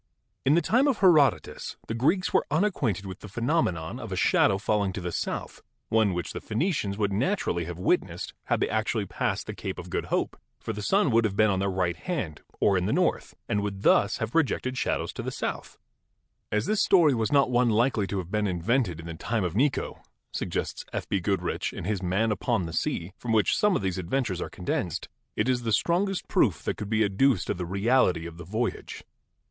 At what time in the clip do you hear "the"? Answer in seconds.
0.55-0.63, 1.85-1.93, 3.19-3.27, 4.99-5.11, 6.33-6.41, 8.49-8.57, 9.45-9.53, 10.73-10.81, 12.87-12.93, 15.21-15.29, 19.05-19.13, 22.65-22.73, 25.61-25.71, 27.59-27.67, 28.37-28.43